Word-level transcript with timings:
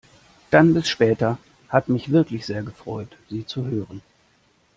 Dann 0.49 0.73
bis 0.73 0.89
später. 0.89 1.37
Hat 1.69 1.87
mich 1.87 2.09
wirklich 2.11 2.43
sehr 2.47 2.63
gefreut 2.63 3.15
Sie 3.29 3.45
zu 3.45 3.67
hören! 3.67 4.01